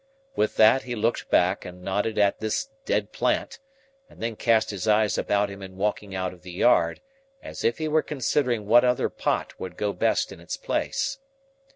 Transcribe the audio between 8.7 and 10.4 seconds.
other pot would go best in